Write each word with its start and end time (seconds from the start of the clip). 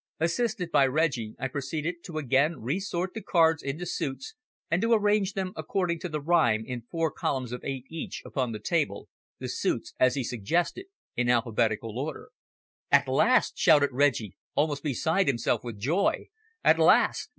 Assisted 0.19 0.71
by 0.71 0.87
Reggie, 0.87 1.35
I 1.37 1.47
proceeded 1.47 2.03
to 2.05 2.17
again 2.17 2.59
resort 2.59 3.13
the 3.13 3.21
cards 3.21 3.61
into 3.61 3.85
suites, 3.85 4.33
and 4.67 4.81
to 4.81 4.93
arrange 4.93 5.33
them 5.33 5.53
according 5.55 5.99
to 5.99 6.09
the 6.09 6.19
rhyme 6.19 6.63
in 6.65 6.81
four 6.89 7.11
columns 7.11 7.51
of 7.51 7.63
eight 7.63 7.85
each 7.87 8.23
upon 8.25 8.51
the 8.51 8.57
table, 8.57 9.09
the 9.37 9.47
suites 9.47 9.93
as 9.99 10.15
he 10.15 10.23
suggested, 10.23 10.87
in 11.15 11.29
alphabetical 11.29 11.99
order. 11.99 12.29
"At 12.91 13.07
last!" 13.07 13.59
shouted 13.59 13.91
Reggie, 13.93 14.35
almost 14.55 14.81
beside 14.81 15.27
himself 15.27 15.63
with 15.63 15.77
joy. 15.77 16.29
"At 16.63 16.79
last! 16.79 17.29